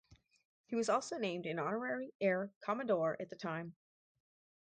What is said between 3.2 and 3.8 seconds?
the time.